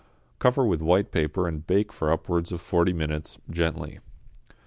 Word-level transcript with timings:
Cover 0.39 0.65
with 0.65 0.81
white 0.81 1.11
paper 1.11 1.47
and 1.47 1.67
bake 1.67 1.93
for 1.93 2.11
upwards 2.11 2.51
of 2.51 2.59
forty 2.59 2.91
minutes 2.91 3.37
gently. 3.51 3.99